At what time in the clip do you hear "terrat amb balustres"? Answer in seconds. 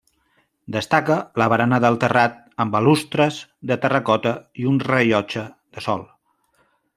2.03-3.37